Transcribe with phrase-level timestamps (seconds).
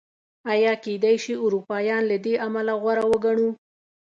[0.51, 3.49] ایا کېدای شي اروپایان له دې امله غوره وګڼو؟